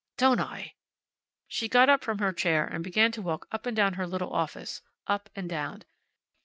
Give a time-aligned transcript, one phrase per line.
[0.17, 0.73] "Don't I!"
[1.47, 4.33] She got up from her chair and began to walk up and down her little
[4.33, 5.83] office, up and down.